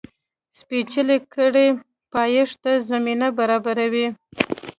سپېڅلې 0.59 1.17
کړۍ 1.33 1.67
پایښت 2.13 2.57
ته 2.63 2.71
زمینه 2.89 3.27
برابروي. 3.39 4.07